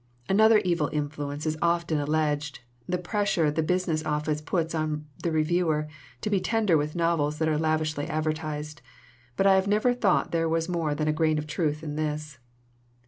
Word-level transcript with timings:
''Another 0.27 0.59
evil 0.65 0.89
influence 0.91 1.45
is 1.45 1.59
often 1.61 1.99
alleged 1.99 2.61
the 2.89 2.97
pressure 2.97 3.51
the 3.51 3.61
business 3.61 4.03
office 4.03 4.41
puts 4.41 4.73
on 4.73 5.05
the 5.21 5.31
reviewer 5.31 5.87
to 6.21 6.29
be 6.31 6.39
tender 6.39 6.75
with 6.75 6.95
novels 6.95 7.37
that 7.37 7.47
are 7.47 7.55
lavishly 7.59 8.07
adver 8.07 8.33
tised, 8.33 8.81
but 9.37 9.45
I 9.45 9.53
have 9.53 9.67
never 9.67 9.93
thought 9.93 10.31
there 10.31 10.49
was 10.49 10.67
more 10.67 10.95
than 10.95 11.07
a 11.07 11.13
grain 11.13 11.37
of 11.37 11.45
truth 11.45 11.83
in 11.83 11.97
this. 11.97 12.39